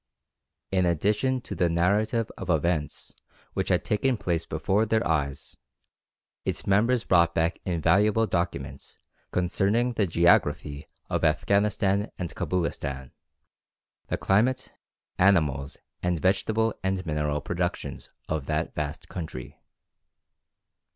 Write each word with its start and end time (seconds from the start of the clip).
In 0.71 0.87
addition 0.87 1.41
to 1.41 1.53
the 1.53 1.69
narrative 1.69 2.31
of 2.35 2.49
events 2.49 3.13
which 3.53 3.69
had 3.69 3.85
taken 3.85 4.17
place 4.17 4.47
before 4.47 4.83
their 4.87 5.07
eyes, 5.07 5.57
its 6.43 6.65
members 6.65 7.03
brought 7.03 7.35
back 7.35 7.59
invaluable 7.65 8.25
documents 8.25 8.97
concerning 9.29 9.93
the 9.93 10.07
geography 10.07 10.87
of 11.07 11.23
Afghanistan 11.23 12.09
and 12.17 12.33
Cabulistan, 12.33 13.11
the 14.07 14.17
climate, 14.17 14.73
animals, 15.19 15.77
and 16.01 16.19
vegetable 16.19 16.73
and 16.81 17.05
mineral 17.05 17.39
productions 17.39 18.09
of 18.27 18.47
that 18.47 18.73
vast 18.73 19.07
country. 19.07 19.59